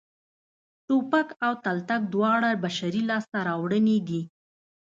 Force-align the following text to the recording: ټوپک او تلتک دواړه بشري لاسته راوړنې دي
ټوپک 0.85 1.27
او 1.45 1.53
تلتک 1.65 2.01
دواړه 2.13 2.49
بشري 2.63 3.01
لاسته 3.09 3.37
راوړنې 3.47 3.97
دي 4.07 4.21